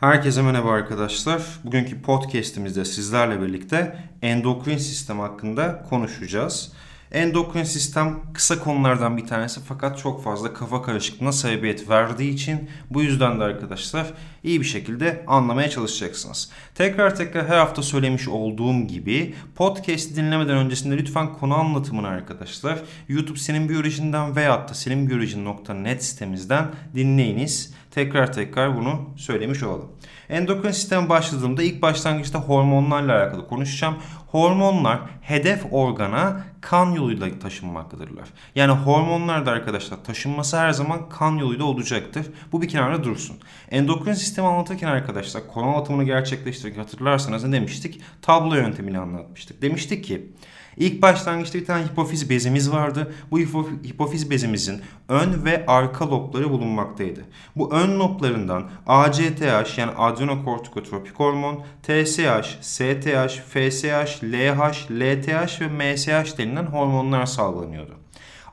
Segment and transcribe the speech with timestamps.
[0.00, 1.42] Herkese merhaba arkadaşlar.
[1.64, 6.72] Bugünkü podcast'imizde sizlerle birlikte endokrin sistem hakkında konuşacağız.
[7.12, 13.02] Endokrin sistem kısa konulardan bir tanesi fakat çok fazla kafa karışıklığına sebebiyet verdiği için bu
[13.02, 14.06] yüzden de arkadaşlar
[14.44, 16.50] iyi bir şekilde anlamaya çalışacaksınız.
[16.74, 22.78] Tekrar tekrar her hafta söylemiş olduğum gibi podcast dinlemeden öncesinde lütfen konu anlatımını arkadaşlar
[23.08, 27.74] YouTube Senin Biyolojinden veyahut da seninbiyolojin.net sitemizden dinleyiniz.
[27.90, 29.88] Tekrar tekrar bunu söylemiş olalım.
[30.30, 33.96] Endokrin sisteme başladığımda ilk başlangıçta hormonlarla alakalı konuşacağım.
[34.26, 38.28] Hormonlar hedef organa kan yoluyla taşınmaktadırlar.
[38.54, 42.26] Yani hormonlar da arkadaşlar taşınması her zaman kan yoluyla olacaktır.
[42.52, 43.36] Bu bir kenarda dursun.
[43.70, 48.00] Endokrin sistemi anlatırken arkadaşlar konu anlatımını gerçekleştirirken hatırlarsanız ne demiştik?
[48.22, 49.62] Tablo yöntemini anlatmıştık.
[49.62, 50.32] Demiştik ki
[50.76, 53.14] İlk başlangıçta bir tane hipofiz bezimiz vardı.
[53.30, 53.38] Bu
[53.84, 57.20] hipofiz bezimizin ön ve arka lobları bulunmaktaydı.
[57.56, 66.66] Bu ön loblarından ACTH yani adrenokortikotropik hormon, TSH, STH, FSH, LH, LTH ve MSH denilen
[66.66, 67.99] hormonlar salgılanıyordu.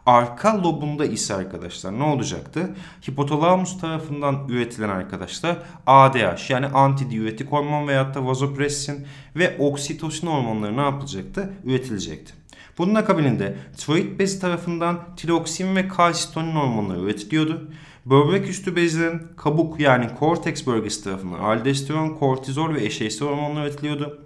[0.07, 2.69] Arka lobunda ise arkadaşlar ne olacaktı?
[3.09, 10.81] Hipotalamus tarafından üretilen arkadaşlar ADH yani antidiüretik hormon veyahut da vazopressin ve oksitosin hormonları ne
[10.81, 11.53] yapılacaktı?
[11.63, 12.33] Üretilecekti.
[12.77, 17.71] Bunun akabininde tiroid bezi tarafından tiroksin ve kalsitonin hormonları üretiliyordu.
[18.05, 24.25] Böbrek üstü bezlerin kabuk yani korteks bölgesi tarafından aldosteron, kortizol ve eşeğsi hormonları üretiliyordu.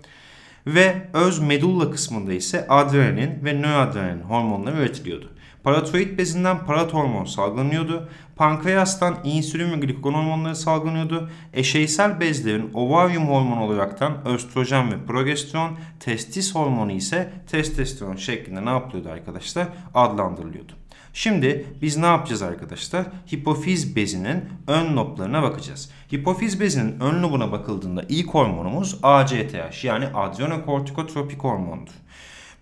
[0.68, 5.30] Ve öz medulla kısmında ise adrenalin ve nöroadrenalin hormonları üretiliyordu.
[5.64, 8.10] Paratiroid bezinden parat hormon salgılanıyordu.
[8.36, 11.30] Pankreastan insülin ve glikagon hormonları salgılanıyordu.
[11.54, 19.10] Eşeysel bezlerin ovaryum hormonu olaraktan östrojen ve progesteron, testis hormonu ise testosteron şeklinde ne yapılıyordu
[19.10, 19.68] arkadaşlar?
[19.94, 20.74] Adlandırılıyordu.
[21.14, 23.06] Şimdi biz ne yapacağız arkadaşlar?
[23.34, 25.92] Hipofiz bezinin ön loblarına bakacağız.
[26.14, 31.94] Hipofiz bezinin ön lobuna bakıldığında ilk hormonumuz ACTH yani adrenokortikotropik hormondur.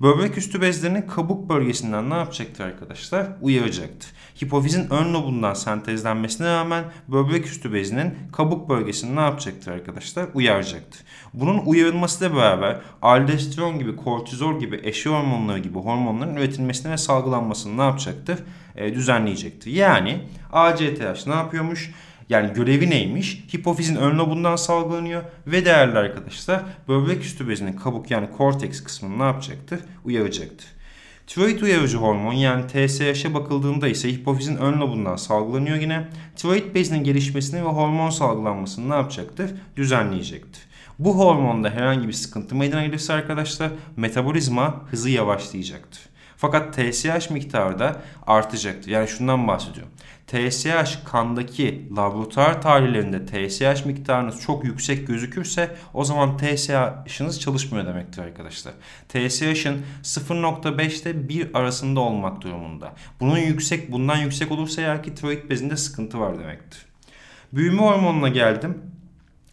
[0.02, 3.28] Böbrek üstü bezlerinin kabuk bölgesinden ne yapacaktır arkadaşlar?
[3.42, 4.12] Uyaracaktır.
[4.42, 10.28] Hipofizin ön lobundan sentezlenmesine rağmen böbrek üstü bezinin kabuk bölgesini ne yapacaktır arkadaşlar?
[10.34, 11.02] Uyaracaktır.
[11.34, 17.82] Bunun uyarılmasıyla beraber aldosteron gibi, kortizol gibi, eşi hormonları gibi hormonların üretilmesine ve salgılanmasını ne
[17.82, 18.40] yapacaktır?
[18.76, 19.72] E, düzenleyecektir.
[19.72, 20.20] Yani
[20.54, 21.92] ACTH ne yapıyormuş?
[22.30, 23.44] Yani görevi neymiş?
[23.54, 29.24] Hipofizin ön lobundan salgılanıyor ve değerli arkadaşlar böbrek üstü bezinin kabuk yani korteks kısmını ne
[29.24, 29.80] yapacaktır?
[30.06, 30.68] Uyaracaktır.
[31.28, 36.08] Tiroid uyarıcı hormon yani TSH'e bakıldığında ise hipofizin ön lobundan salgılanıyor yine.
[36.36, 39.52] Tiroid bezinin gelişmesini ve hormon salgılanmasını ne yapacaktır?
[39.76, 40.62] Düzenleyecektir.
[41.00, 46.02] Bu hormonda herhangi bir sıkıntı meydana gelirse arkadaşlar metabolizma hızı yavaşlayacaktır.
[46.38, 48.92] Fakat TSH miktarı da artacaktır.
[48.92, 49.92] Yani şundan bahsediyorum.
[50.30, 58.74] TSH kandaki laboratuvar tahlillerinde TSH miktarınız çok yüksek gözükürse o zaman TSH'ınız çalışmıyor demektir arkadaşlar.
[59.10, 62.94] TSH'ın 0.5 ile 1 arasında olmak durumunda.
[63.20, 66.86] Bunun yüksek bundan yüksek olursa eğer ki tiroid bezinde sıkıntı var demektir.
[67.54, 68.78] Büyüme hormonuna geldim.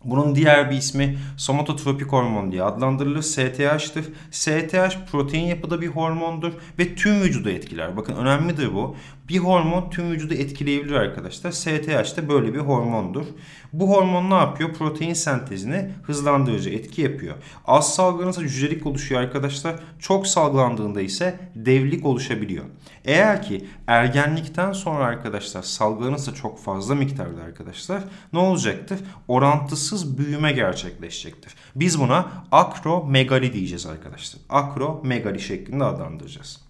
[0.06, 3.22] Bunun diğer bir ismi somatotropik hormon diye adlandırılır.
[3.22, 4.04] STH'tır.
[4.30, 7.96] STH protein yapıda bir hormondur ve tüm vücudu etkiler.
[7.96, 8.96] Bakın önemlidir bu.
[9.28, 11.50] Bir hormon tüm vücudu etkileyebilir arkadaşlar.
[11.52, 13.26] STH de böyle bir hormondur.
[13.72, 14.74] Bu hormon ne yapıyor?
[14.74, 17.34] Protein sentezini hızlandırıcı etki yapıyor.
[17.66, 19.76] Az salgılanırsa cücelik oluşuyor arkadaşlar.
[19.98, 22.64] Çok salgılandığında ise devlik oluşabiliyor.
[23.04, 28.98] Eğer ki ergenlikten sonra arkadaşlar salgılanırsa çok fazla miktarda arkadaşlar ne olacaktır?
[29.28, 31.54] Orantısız büyüme gerçekleşecektir.
[31.76, 34.40] Biz buna akromegali diyeceğiz arkadaşlar.
[34.48, 36.65] Akromegali şeklinde adlandıracağız.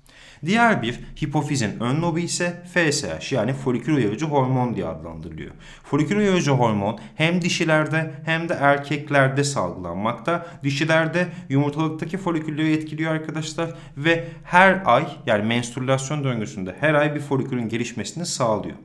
[0.47, 5.51] Diğer bir hipofizin ön lobu ise FSH yani folikül uyarıcı hormon diye adlandırılıyor.
[5.85, 10.47] Folikül uyarıcı hormon hem dişilerde hem de erkeklerde salgılanmakta.
[10.63, 17.69] Dişilerde yumurtalıktaki folikülleri etkiliyor arkadaşlar ve her ay yani menstrülasyon döngüsünde her ay bir folikülün
[17.69, 18.77] gelişmesini sağlıyor.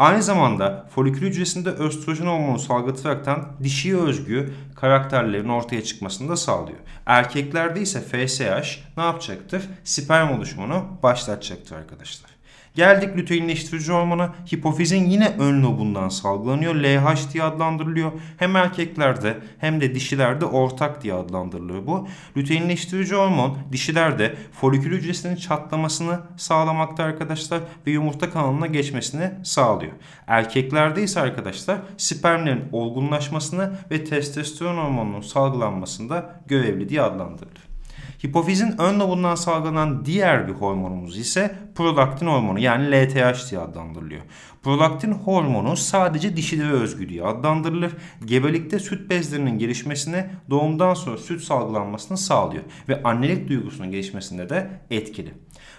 [0.00, 6.78] Aynı zamanda folikül hücresinde östrojen hormonu salgılatıraktan dişiye özgü karakterlerin ortaya çıkmasını da sağlıyor.
[7.06, 9.62] Erkeklerde ise FSH ne yapacaktır?
[9.84, 12.30] Sperm oluşumunu başlatacaktır arkadaşlar.
[12.74, 14.34] Geldik lüteinleştirici hormona.
[14.52, 16.74] Hipofizin yine ön lobundan salgılanıyor.
[16.74, 18.12] LH diye adlandırılıyor.
[18.36, 22.08] Hem erkeklerde hem de dişilerde ortak diye adlandırılıyor bu.
[22.36, 29.92] Lüteinleştirici hormon dişilerde folikül hücresinin çatlamasını sağlamakta arkadaşlar ve yumurta kanalına geçmesini sağlıyor.
[30.26, 37.69] Erkeklerde ise arkadaşlar spermlerin olgunlaşmasını ve testosteron hormonunun salgılanmasında görevli diye adlandırılır.
[38.24, 44.22] Hipofizin ön lobundan salgılanan diğer bir hormonumuz ise prolaktin hormonu yani LTH diye adlandırılıyor.
[44.62, 47.92] Prolaktin hormonu sadece dişilere özgü diye adlandırılır.
[48.24, 55.34] Gebelikte süt bezlerinin gelişmesine doğumdan sonra süt salgılanmasını sağlıyor ve annelik duygusunun gelişmesinde de etkili.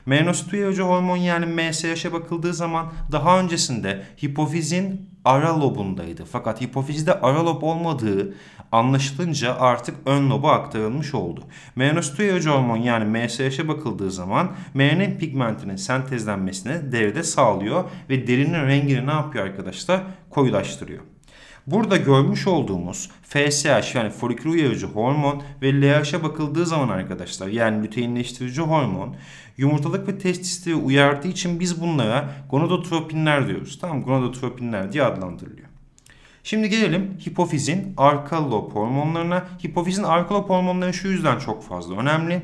[0.05, 6.25] Melanosit uyarıcı hormon yani MSH'e bakıldığı zaman daha öncesinde hipofizin ara lobundaydı.
[6.25, 8.33] Fakat hipofizde ara lob olmadığı
[8.71, 11.43] anlaşılınca artık ön loba aktarılmış oldu.
[11.75, 19.07] Melanosit uyarıcı hormon yani MSH'e bakıldığı zaman melanin pigmentinin sentezlenmesini deride sağlıyor ve derinin rengini
[19.07, 20.01] ne yapıyor arkadaşlar?
[20.29, 21.10] Koyulaştırıyor.
[21.67, 28.61] Burada görmüş olduğumuz FSH yani folikül uyarıcı hormon ve LH'e bakıldığı zaman arkadaşlar yani lüteinleştirici
[28.61, 29.15] hormon
[29.57, 33.79] yumurtalık ve testisleri uyardığı için biz bunlara gonadotropinler diyoruz.
[33.81, 35.67] Tamam gonadotropinler diye adlandırılıyor.
[36.43, 39.43] Şimdi gelelim hipofizin arka lob hormonlarına.
[39.63, 42.41] Hipofizin arka lob hormonları şu yüzden çok fazla önemli.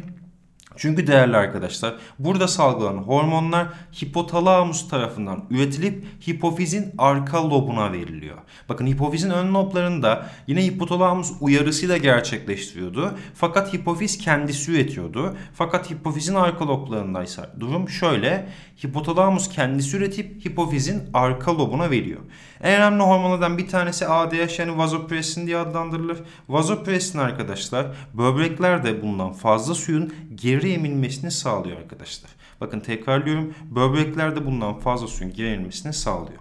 [0.77, 3.67] Çünkü değerli arkadaşlar burada salgılanan hormonlar
[4.01, 8.37] hipotalamus tarafından üretilip hipofizin arka lobuna veriliyor.
[8.69, 13.17] Bakın hipofizin ön loblarında yine hipotalamus uyarısıyla gerçekleştiriyordu.
[13.35, 15.35] Fakat hipofiz kendisi üretiyordu.
[15.53, 18.49] Fakat hipofizin arka loblarındaysa durum şöyle.
[18.85, 22.21] Hipotalamus kendisi üretip hipofizin arka lobuna veriyor.
[22.61, 26.17] En önemli hormonlardan bir tanesi ADH yani vazopressin diye adlandırılır.
[26.49, 32.31] Vazopressin arkadaşlar böbreklerde bulunan fazla suyun geri emilmesini sağlıyor arkadaşlar.
[32.61, 35.49] Bakın tekrarlıyorum böbreklerde bulunan fazla suyun geri
[35.93, 36.39] sağlıyor.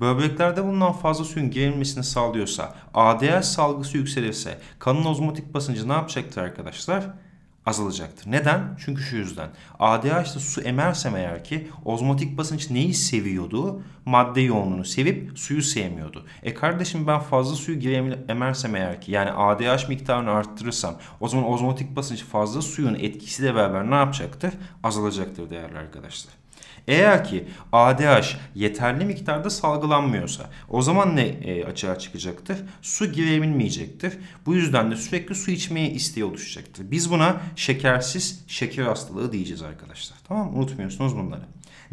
[0.00, 7.10] Böbreklerde bulunan fazla suyun gerilmesini sağlıyorsa, ADH salgısı yükselirse kanın ozmotik basıncı ne yapacaktır arkadaşlar?
[7.66, 8.30] Azalacaktır.
[8.30, 8.76] Neden?
[8.84, 9.50] Çünkü şu yüzden.
[9.78, 13.82] ADH'da su emersem eğer ki ozmotik basınç neyi seviyordu?
[14.04, 16.26] Madde yoğunluğunu sevip suyu sevmiyordu.
[16.42, 21.48] E kardeşim ben fazla suyu geri emersem eğer ki yani ADH miktarını arttırırsam o zaman
[21.48, 24.54] ozmotik basınç fazla suyun etkisiyle beraber ne yapacaktır?
[24.82, 26.41] Azalacaktır değerli arkadaşlar.
[26.88, 32.58] Eğer ki ADH yeterli miktarda salgılanmıyorsa o zaman ne e, açığa çıkacaktır?
[32.82, 34.18] Su girebilmeyecektir.
[34.46, 36.90] Bu yüzden de sürekli su içmeye isteği oluşacaktır.
[36.90, 40.18] Biz buna şekersiz şeker hastalığı diyeceğiz arkadaşlar.
[40.28, 40.56] Tamam?
[40.56, 41.42] Unutmuyorsunuz bunları.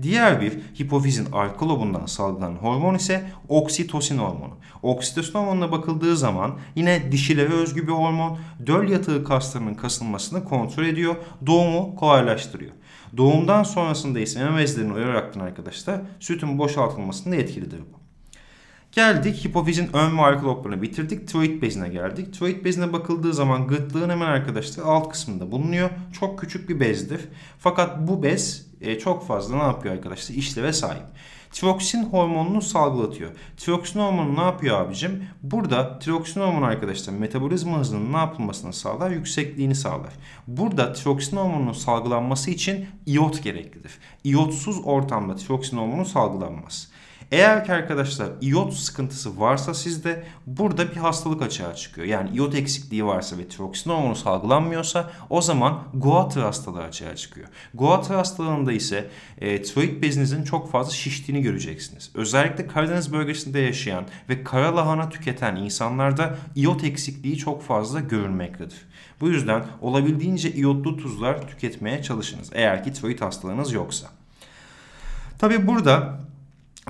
[0.02, 4.54] Diğer bir hipofizin arka lobundan salgılanan hormon ise oksitosin hormonu.
[4.82, 8.38] Oksitosin hormonuna bakıldığı zaman yine dişilere özgü bir hormon
[8.68, 11.16] döl yatağı kaslarının kasılmasını kontrol ediyor,
[11.46, 12.72] doğumu kolaylaştırıyor.
[13.18, 18.00] Doğumdan sonrasında ise meme bezlerinin uyararaktan arkadaşlar sütün boşaltılmasında etkilidir bu.
[18.92, 21.28] Geldik hipofizin ön ve arka loblarını bitirdik.
[21.28, 22.34] Tiroid bezine geldik.
[22.34, 25.90] Tiroid bezine bakıldığı zaman gırtlığın hemen arkadaşlar alt kısmında bulunuyor.
[26.20, 27.22] Çok küçük bir bezdir.
[27.60, 30.36] Fakat bu bez e, çok fazla ne yapıyor arkadaşlar?
[30.36, 31.04] İşleve sahip.
[31.52, 33.32] Tiroksin hormonunu salgılatıyor.
[33.58, 35.24] Tiroksin hormonu ne yapıyor abicim?
[35.44, 39.12] Burada tiroksin hormonu arkadaşlar metabolizma hızının ne yapılmasını sağlar?
[39.12, 40.14] Yüksekliğini sağlar.
[40.48, 43.92] Burada tiroksin hormonunun salgılanması için iot gereklidir.
[44.24, 46.92] İyotsuz ortamda tiroksin hormonu salgılanmaz.
[47.32, 52.08] Eğer ki arkadaşlar iot sıkıntısı varsa sizde burada bir hastalık açığa çıkıyor.
[52.08, 57.48] Yani iot eksikliği varsa ve tiroksin hormonu salgılanmıyorsa o zaman Goiter hastalığı açığa çıkıyor.
[57.74, 62.12] Goiter hastalığında ise e, tiroid bezinizin çok fazla şiştiğini göreceksiniz.
[62.14, 68.88] Özellikle Karadeniz bölgesinde yaşayan ve kara lahana tüketen insanlarda iot eksikliği çok fazla görülmektedir.
[69.22, 74.08] Bu yüzden olabildiğince iyotlu tuzlar tüketmeye çalışınız eğer ki tiroid hastalığınız yoksa.
[75.40, 76.20] Tabi burada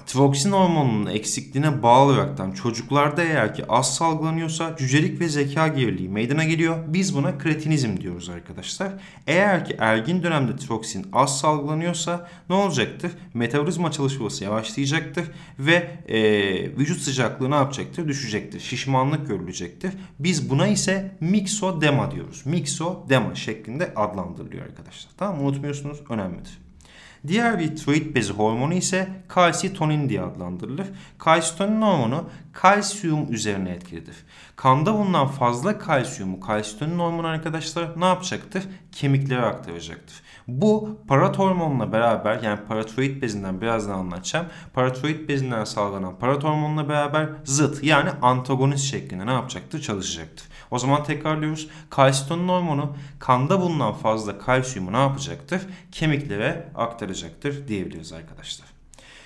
[0.10, 6.44] Tiroksin hormonunun eksikliğine bağlı olaraktan çocuklarda eğer ki az salgılanıyorsa cücelik ve zeka geriliği meydana
[6.44, 6.78] geliyor.
[6.88, 8.92] Biz buna kretinizm diyoruz arkadaşlar.
[9.28, 13.12] Eğer ki ergin dönemde tiroksin az salgılanıyorsa ne olacaktır?
[13.34, 15.26] Metabolizma çalışması yavaşlayacaktır
[15.60, 16.20] ve e,
[16.78, 18.08] vücut sıcaklığı ne yapacaktır?
[18.08, 18.60] Düşecektir.
[18.60, 19.92] Şişmanlık görülecektir.
[20.20, 22.46] Biz buna ise miksodema diyoruz.
[22.46, 25.12] Miksodema şeklinde adlandırılıyor arkadaşlar.
[25.18, 26.69] Tamam unutmuyorsunuz önemlidir.
[27.28, 30.88] Diğer bir tiroid bezi hormonu ise kalsitonin diye adlandırılır.
[31.18, 34.16] Kalsitonin hormonu kalsiyum üzerine etkilidir.
[34.56, 38.64] Kanda bulunan fazla kalsiyumu kalsitonin hormonu arkadaşlar ne yapacaktır?
[38.92, 40.22] Kemiklere aktaracaktır.
[40.50, 44.46] Bu parat hormonla beraber yani paratiroid bezinden birazdan anlatacağım.
[44.74, 49.82] Paratiroid bezinden salgılanan parat hormonla beraber zıt yani antagonist şeklinde ne yapacaktır?
[49.82, 50.48] Çalışacaktır.
[50.72, 51.70] O zaman tekrarlıyoruz.
[51.90, 55.62] Kalsitonin hormonu kanda bulunan fazla kalsiyumu ne yapacaktır?
[55.92, 58.68] Kemiklere aktaracaktır diyebiliriz arkadaşlar.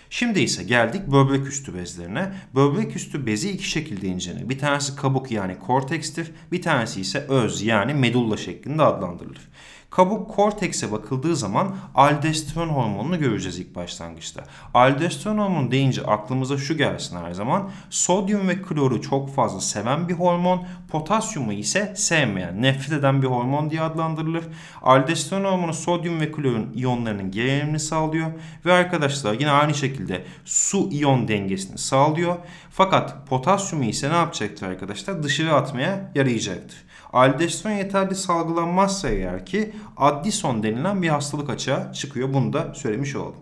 [0.09, 2.33] Şimdi ise geldik böbrek üstü bezlerine.
[2.55, 4.49] Böbrek üstü bezi iki şekilde incelenir.
[4.49, 6.31] Bir tanesi kabuk yani kortekstir.
[6.51, 9.49] Bir tanesi ise öz yani medulla şeklinde adlandırılır.
[9.95, 14.43] Kabuk kortekse bakıldığı zaman aldosteron hormonunu göreceğiz ilk başlangıçta.
[14.73, 17.69] Aldosteron hormonu deyince aklımıza şu gelsin her zaman.
[17.89, 23.69] Sodyum ve kloru çok fazla seven bir hormon, potasyumu ise sevmeyen, nefret eden bir hormon
[23.69, 24.43] diye adlandırılır.
[24.81, 28.27] Aldosteron hormonu sodyum ve klorun iyonlarının gerilimini sağlıyor
[28.65, 32.35] ve arkadaşlar yine aynı şekilde su iyon dengesini sağlıyor.
[32.71, 35.23] Fakat potasyumu ise ne yapacaktır arkadaşlar?
[35.23, 36.77] Dışarı atmaya yarayacaktır.
[37.13, 42.33] Aldosteron yeterli salgılanmazsa eğer ki Addison denilen bir hastalık açığa çıkıyor.
[42.33, 43.41] Bunu da söylemiş oldum.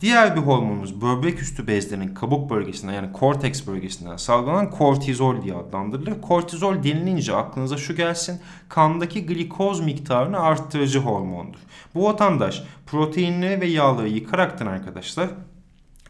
[0.00, 6.20] Diğer bir hormonumuz böbrek üstü bezlerinin kabuk bölgesinden yani korteks bölgesinden salgılanan kortizol diye adlandırılır.
[6.20, 8.40] Kortizol denilince aklınıza şu gelsin.
[8.68, 11.58] Kandaki glikoz miktarını arttırıcı hormondur.
[11.94, 15.28] Bu vatandaş proteinleri ve yağları yıkaraktan arkadaşlar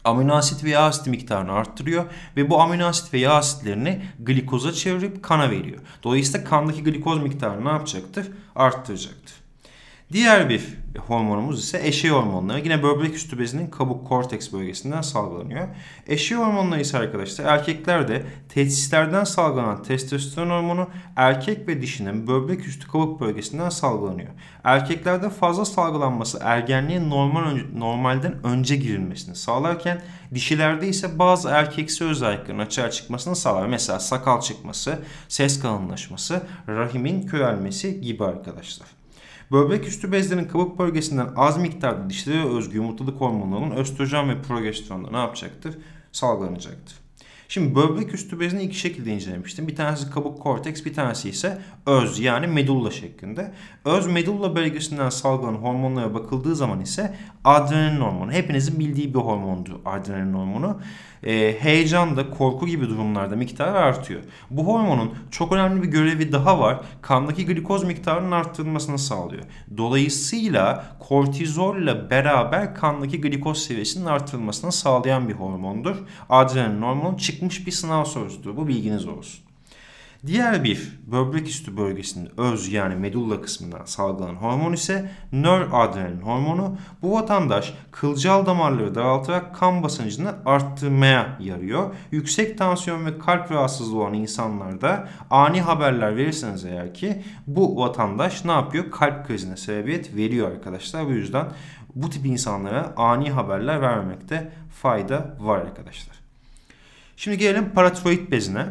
[0.07, 2.05] amino asit ve yağ asit miktarını arttırıyor
[2.37, 5.79] ve bu amino asit ve yağ asitlerini glikoza çevirip kana veriyor.
[6.03, 8.27] Dolayısıyla kandaki glikoz miktarını ne yapacaktır?
[8.55, 9.36] Arttıracaktır.
[10.11, 12.59] Diğer bir hormonumuz ise eşey hormonları.
[12.59, 15.67] Yine böbrek üstü bezinin kabuk korteks bölgesinden salgılanıyor.
[16.07, 23.21] Eşey hormonları ise arkadaşlar erkeklerde testislerden salgılanan testosteron hormonu erkek ve dişinin böbrek üstü kabuk
[23.21, 24.29] bölgesinden salgılanıyor.
[24.63, 30.01] Erkeklerde fazla salgılanması ergenliğe normal normalden önce girilmesini sağlarken
[30.33, 33.67] dişilerde ise bazı erkeksi özelliklerin açığa çıkmasını sağlar.
[33.67, 38.96] Mesela sakal çıkması, ses kalınlaşması, rahimin körelmesi gibi arkadaşlar.
[39.51, 45.17] Böbrek üstü bezlerin kabuk bölgesinden az miktarda dişlere özgü yumurtalık hormonlarının östrojen ve progesteronda ne
[45.17, 45.77] yapacaktır?
[46.11, 47.06] Salgılanacaktır.
[47.49, 49.67] Şimdi böbrek üstü bezini iki şekilde incelemiştim.
[49.67, 53.51] Bir tanesi kabuk korteks, bir tanesi ise öz yani medulla şeklinde.
[53.85, 58.31] Öz medulla bölgesinden salgılanan hormonlara bakıldığı zaman ise adrenalin hormonu.
[58.31, 60.81] Hepinizin bildiği bir hormondur adrenalin hormonu.
[61.23, 64.21] E, heyecan da korku gibi durumlarda miktarı artıyor.
[64.49, 66.81] Bu hormonun çok önemli bir görevi daha var.
[67.01, 69.43] Kandaki glikoz miktarının arttırılmasını sağlıyor.
[69.77, 75.95] Dolayısıyla kortizolle beraber kandaki glikoz seviyesinin arttırılmasını sağlayan bir hormondur.
[76.29, 78.57] Adrenalin hormonu çıkmış bir sınav sorusudur.
[78.57, 79.39] Bu bilginiz olsun.
[80.25, 86.77] Diğer bir böbrek üstü bölgesinin öz yani medulla kısmından salgılanan hormon ise nöradrenalin hormonu.
[87.01, 91.95] Bu vatandaş kılcal damarları daraltarak kan basıncını arttırmaya yarıyor.
[92.11, 98.51] Yüksek tansiyon ve kalp rahatsızlığı olan insanlarda ani haberler verirseniz eğer ki bu vatandaş ne
[98.51, 98.91] yapıyor?
[98.91, 101.05] Kalp krizine sebebiyet veriyor arkadaşlar.
[101.05, 101.47] Bu yüzden
[101.95, 104.51] bu tip insanlara ani haberler vermemekte
[104.81, 106.26] fayda var arkadaşlar.
[107.19, 108.65] Şimdi gelelim paratiroid bezine.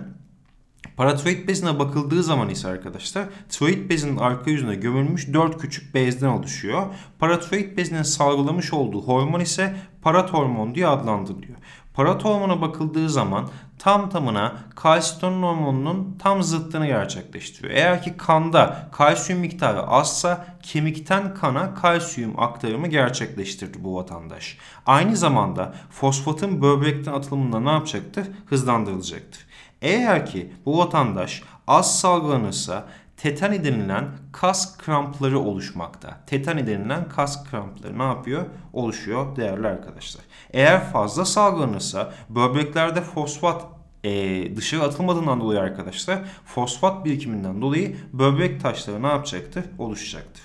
[0.97, 6.87] Paratiroid bezine bakıldığı zaman ise arkadaşlar tiroid bezinin arka yüzüne gömülmüş 4 küçük bezden oluşuyor.
[7.19, 11.59] Paratiroid bezinin salgılamış olduğu hormon ise parat hormon diye adlandırılıyor.
[11.97, 13.49] Parat hormona bakıldığı zaman
[13.79, 17.75] tam tamına kalsitonin hormonunun tam zıttını gerçekleştiriyor.
[17.75, 24.59] Eğer ki kanda kalsiyum miktarı azsa kemikten kana kalsiyum aktarımı gerçekleştirdi bu vatandaş.
[24.87, 28.27] Aynı zamanda fosfatın böbrekten atılımında ne yapacaktır?
[28.47, 29.47] Hızlandırılacaktır.
[29.83, 32.87] Eğer ki bu vatandaş az salgılanırsa
[33.17, 36.21] tetani denilen kas krampları oluşmakta.
[36.27, 38.47] Tetani denilen kas krampları ne yapıyor?
[38.73, 40.25] Oluşuyor değerli arkadaşlar.
[40.53, 43.65] Eğer fazla salgılanırsa böbreklerde fosfat
[44.05, 49.65] e, dışarı atılmadığından dolayı arkadaşlar fosfat birikiminden dolayı böbrek taşları ne yapacaktır?
[49.79, 50.43] Oluşacaktır.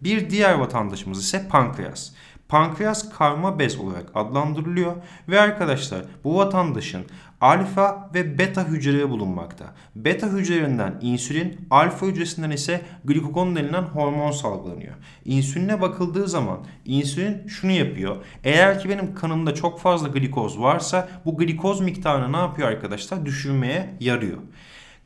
[0.00, 2.10] Bir diğer vatandaşımız ise pankreas.
[2.48, 4.96] Pankreas karma bez olarak adlandırılıyor
[5.28, 7.04] ve arkadaşlar bu vatandaşın
[7.40, 9.64] alfa ve beta hücreleri bulunmakta.
[9.96, 14.94] Beta hücrelerinden insülin, alfa hücresinden ise glikogon denilen hormon salgılanıyor.
[15.24, 18.16] İnsüline bakıldığı zaman insülin şunu yapıyor.
[18.44, 23.26] Eğer ki benim kanımda çok fazla glikoz varsa bu glikoz miktarını ne yapıyor arkadaşlar?
[23.26, 24.38] Düşürmeye yarıyor.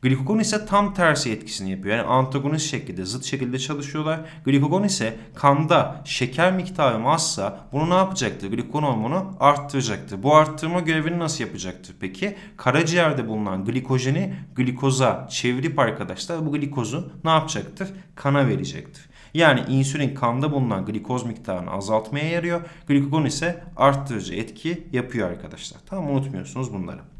[0.03, 1.97] Glikogon ise tam tersi etkisini yapıyor.
[1.97, 4.19] Yani antagonist şekilde, zıt şekilde çalışıyorlar.
[4.45, 8.47] Glikogon ise kanda şeker miktarı azsa bunu ne yapacaktır?
[8.47, 10.23] Glikogon hormonu arttıracaktır.
[10.23, 12.35] Bu arttırma görevini nasıl yapacaktır peki?
[12.57, 17.89] Karaciğerde bulunan glikojeni glikoza çevirip arkadaşlar bu glikozu ne yapacaktır?
[18.15, 19.09] Kana verecektir.
[19.33, 22.61] Yani insülin kanda bulunan glikoz miktarını azaltmaya yarıyor.
[22.87, 25.79] Glikogon ise arttırıcı etki yapıyor arkadaşlar.
[25.85, 27.12] Tamam unutmuyorsunuz bunları.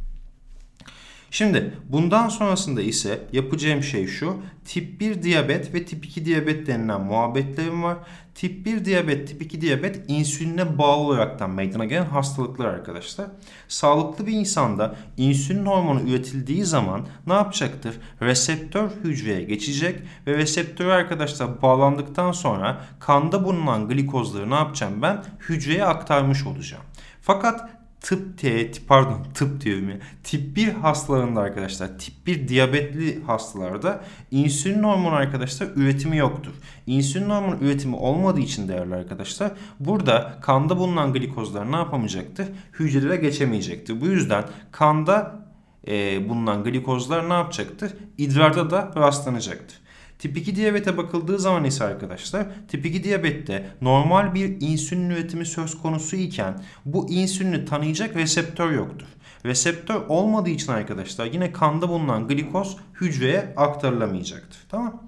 [1.34, 4.38] Şimdi bundan sonrasında ise yapacağım şey şu.
[4.66, 7.98] Tip 1 diyabet ve tip 2 diyabet denilen muhabbetlerim var.
[8.36, 13.28] Tip 1 diyabet, tip 2 diyabet insüline bağlı olaraktan meydana gelen hastalıklar arkadaşlar.
[13.68, 17.96] Sağlıklı bir insanda insülin hormonu üretildiği zaman ne yapacaktır?
[18.22, 25.24] Reseptör hücreye geçecek ve reseptörü arkadaşlar bağlandıktan sonra kanda bulunan glikozları ne yapacağım ben?
[25.40, 26.84] Hücreye aktarmış olacağım.
[27.22, 27.70] Fakat
[28.04, 29.98] tıp T, pardon tıp diyorum ya.
[30.24, 36.52] Tip 1 hastalarında arkadaşlar, tip 1 diyabetli hastalarda insülin hormonu arkadaşlar üretimi yoktur.
[36.88, 42.48] İnsülin hormonu üretimi olmadığı için değerli arkadaşlar burada kanda bulunan glikozlar ne yapamayacaktır?
[42.80, 44.02] Hücrelere geçemeyecektir.
[44.02, 45.46] Bu yüzden kanda
[45.88, 47.94] e, bulunan glikozlar ne yapacaktır?
[48.18, 49.83] İdrarda da rastlanacaktır.
[50.24, 55.82] Tip 2 diyabete bakıldığı zaman ise arkadaşlar tip 2 diyabette normal bir insülin üretimi söz
[55.82, 59.08] konusu iken bu insülini tanıyacak reseptör yoktur.
[59.46, 64.60] Reseptör olmadığı için arkadaşlar yine kanda bulunan glikoz hücreye aktarılamayacaktır.
[64.70, 65.04] Tamam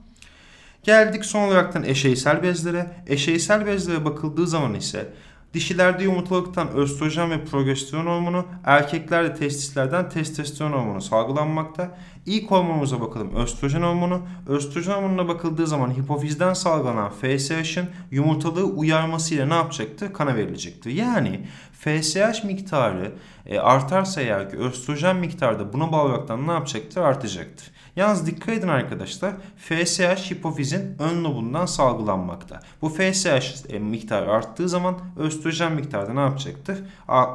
[0.84, 2.88] Geldik son olaraktan eşeysel bezlere.
[3.08, 5.14] Eşeysel bezlere bakıldığı zaman ise
[5.56, 11.98] Dişilerde yumurtalıktan östrojen ve progesteron hormonu, erkeklerde testislerden testosteron hormonu salgılanmakta.
[12.26, 14.22] İlk hormonumuza bakalım östrojen hormonu.
[14.48, 20.14] Östrojen hormonuna bakıldığı zaman hipofizden salgılanan FSH'ın yumurtalığı uyarmasıyla ne yapacaktır?
[20.14, 20.92] Kana verilecektir.
[20.92, 23.12] Yani FSH miktarı
[23.46, 27.02] e, artarsa eğer ki östrojen miktarı da buna bağlı olarak ne yapacaktır?
[27.02, 27.72] Artacaktır.
[27.96, 29.34] Yalnız dikkat edin arkadaşlar.
[29.58, 32.60] FSH hipofizin ön lobundan salgılanmakta.
[32.82, 36.78] Bu FSH e, miktarı arttığı zaman östrojen miktarı da ne yapacaktır?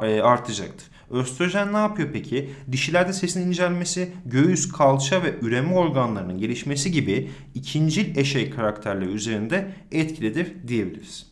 [0.01, 0.87] E, artacaktır.
[1.11, 2.49] Östrojen ne yapıyor peki?
[2.71, 10.53] Dişilerde sesin incelmesi, göğüs, kalça ve üreme organlarının gelişmesi gibi ikincil eşey karakterleri üzerinde etkilidir
[10.67, 11.31] diyebiliriz.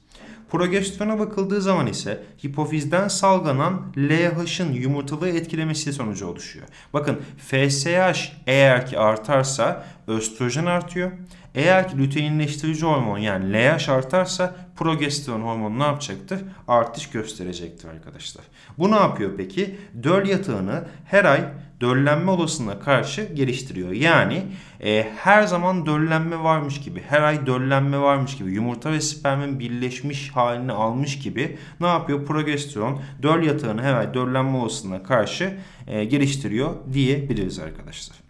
[0.50, 6.67] Progesterona bakıldığı zaman ise hipofizden salgılanan LH'ın yumurtalığı etkilemesi sonucu oluşuyor.
[6.93, 11.12] Bakın FSH eğer ki artarsa östrojen artıyor.
[11.60, 16.39] Eğer ki luteinleştirici hormon yani LH artarsa progesteron hormonu ne yapacaktır?
[16.68, 18.46] Artış gösterecektir arkadaşlar.
[18.78, 19.75] Bu ne yapıyor peki?
[20.04, 21.42] Döl yatağını her ay
[21.82, 23.92] döllenme olasılığına karşı geliştiriyor.
[23.92, 24.44] Yani
[24.84, 30.30] e, her zaman döllenme varmış gibi, her ay döllenme varmış gibi, yumurta ve spermin birleşmiş
[30.30, 32.25] halini almış gibi ne yapıyor?
[32.25, 38.28] Progesteron döl yatağını her ay döllenme olasılığına karşı e, geliştiriyor diyebiliriz arkadaşlar.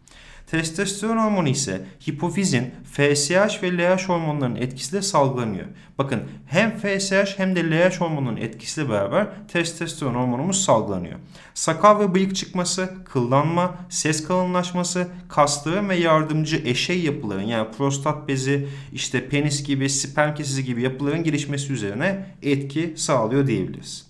[0.51, 5.65] Testosteron hormonu ise hipofizin FSH ve LH hormonlarının etkisiyle salgılanıyor.
[5.97, 11.19] Bakın hem FSH hem de LH hormonunun etkisiyle beraber testosteron hormonumuz salgılanıyor.
[11.53, 18.67] Sakal ve bıyık çıkması, kıllanma, ses kalınlaşması, kasların ve yardımcı eşey yapıların yani prostat bezi,
[18.93, 24.07] işte penis gibi, sperm kesesi gibi yapıların gelişmesi üzerine etki sağlıyor diyebiliriz.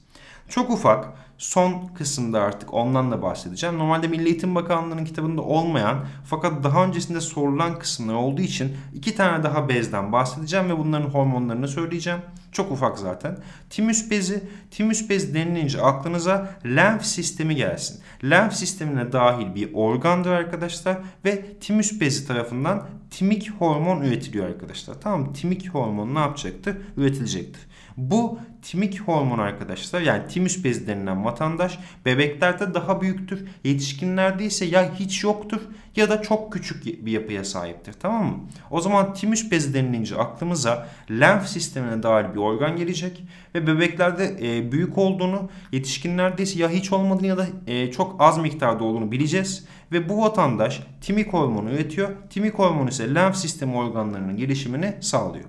[0.49, 3.77] Çok ufak son kısımda artık ondan da bahsedeceğim.
[3.77, 9.43] Normalde Milli Eğitim Bakanlığı'nın kitabında olmayan fakat daha öncesinde sorulan kısımlar olduğu için iki tane
[9.43, 12.19] daha bezden bahsedeceğim ve bunların hormonlarını söyleyeceğim.
[12.51, 13.37] Çok ufak zaten.
[13.69, 18.01] Timüs bezi, timüs bezi denilince aklınıza lenf sistemi gelsin.
[18.23, 24.95] Lenf sistemine dahil bir organdır arkadaşlar ve timüs bezi tarafından timik hormon üretiliyor arkadaşlar.
[25.01, 26.77] Tamam Timik hormon ne yapacaktır?
[26.97, 27.68] Üretilecektir.
[27.99, 33.47] Bu timik hormon arkadaşlar yani timüs bezi denilen vatandaş bebeklerde daha büyüktür.
[33.63, 35.61] Yetişkinlerde ise ya hiç yoktur
[35.95, 37.93] ya da çok küçük bir yapıya sahiptir.
[37.93, 38.39] Tamam mı?
[38.71, 43.23] O zaman timüs bezi denilince aklımıza lenf sistemine dahil bir organ gelecek
[43.55, 48.37] ve bebeklerde e, büyük olduğunu, yetişkinlerde ise ya hiç olmadığını ya da e, çok az
[48.37, 52.09] miktarda olduğunu bileceğiz ve bu vatandaş timik hormonu üretiyor.
[52.29, 55.45] Timik hormonu ise lenf sistemi organlarının gelişimini sağlıyor.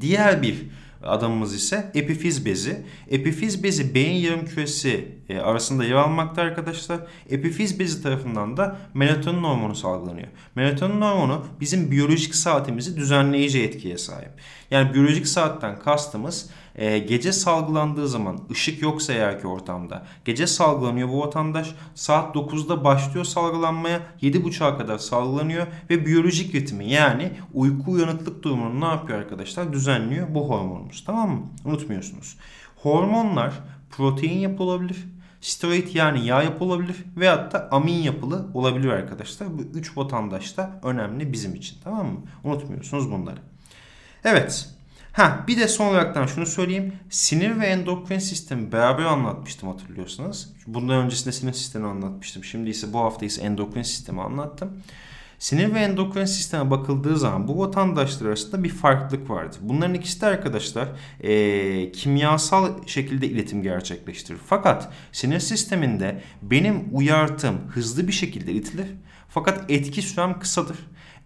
[0.00, 0.66] Diğer bir
[1.06, 2.86] adamımız ise epifiz bezi.
[3.10, 7.00] Epifiz bezi beyin yarım küresi e, arasında yer almakta arkadaşlar.
[7.30, 10.28] Epifiz bezi tarafından da melatonin hormonu salgılanıyor.
[10.54, 14.30] Melatonin hormonu bizim biyolojik saatimizi düzenleyici etkiye sahip.
[14.70, 21.08] Yani biyolojik saatten kastımız e, gece salgılandığı zaman ışık yoksa eğer ki ortamda gece salgılanıyor
[21.08, 28.42] bu vatandaş saat 9'da başlıyor salgılanmaya 7.30'a kadar salgılanıyor ve biyolojik ritmi yani uyku uyanıklık
[28.42, 32.36] durumunu ne yapıyor arkadaşlar düzenliyor bu hormonumuz tamam mı unutmuyorsunuz.
[32.76, 33.52] Hormonlar
[33.90, 35.04] protein yapılı olabilir
[35.44, 39.58] steroid yani yağ yapı olabilir veyahut da amin yapılı olabilir arkadaşlar.
[39.58, 42.20] Bu üç vatandaş da önemli bizim için tamam mı?
[42.44, 43.40] Unutmuyorsunuz bunları.
[44.24, 44.73] Evet
[45.14, 46.92] Ha bir de son olaraktan şunu söyleyeyim.
[47.10, 50.52] Sinir ve endokrin sistemi beraber anlatmıştım hatırlıyorsanız.
[50.66, 52.44] Bundan öncesinde sinir sistemi anlatmıştım.
[52.44, 54.82] Şimdi ise bu hafta ise endokrin sistemi anlattım.
[55.38, 59.58] Sinir ve endokrin sisteme bakıldığı zaman bu vatandaşlar arasında bir farklılık vardır.
[59.62, 60.88] Bunların ikisi de arkadaşlar
[61.20, 64.38] e, kimyasal şekilde iletim gerçekleştirir.
[64.46, 68.86] Fakat sinir sisteminde benim uyartım hızlı bir şekilde iletilir.
[69.28, 70.76] Fakat etki sürem kısadır.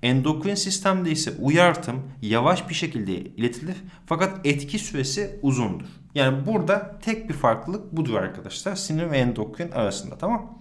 [0.03, 5.87] Endokrin sistemde ise uyartım yavaş bir şekilde iletilir fakat etki süresi uzundur.
[6.15, 10.59] Yani burada tek bir farklılık budur arkadaşlar sinir ve endokrin arasında tamam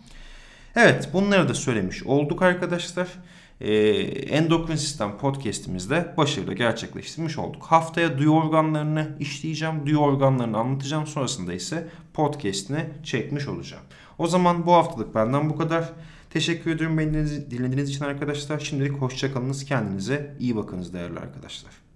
[0.75, 3.07] Evet bunları da söylemiş olduk arkadaşlar.
[3.61, 3.73] e,
[4.11, 7.63] endokrin sistem podcast'imizde başarıyla gerçekleştirmiş olduk.
[7.63, 11.07] Haftaya duyu organlarını işleyeceğim, duyu organlarını anlatacağım.
[11.07, 13.83] Sonrasında ise podcast'ini çekmiş olacağım.
[14.17, 15.89] O zaman bu haftalık benden bu kadar.
[16.37, 17.13] Teşekkür ediyorum beni
[17.51, 18.59] dinlediğiniz için arkadaşlar.
[18.59, 19.65] Şimdilik hoşçakalınız.
[19.65, 21.86] Kendinize iyi bakınız değerli arkadaşlar.